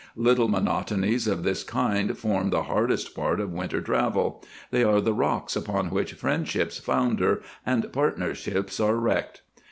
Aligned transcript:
Little 0.15 0.47
monotonies 0.49 1.27
of 1.31 1.43
this 1.43 1.63
kind 1.63 2.17
form 2.17 2.49
the 2.49 2.63
hardest 2.63 3.13
part 3.13 3.39
of 3.39 3.53
winter 3.53 3.79
travel, 3.81 4.43
they 4.71 4.83
are 4.83 4.99
the 4.99 5.13
rocks 5.13 5.55
upon 5.55 5.91
which 5.91 6.13
friendships 6.13 6.79
founder 6.79 7.43
and 7.67 7.93
partnerships 7.93 8.79
are 8.79 8.95
wrecked. 8.95 9.43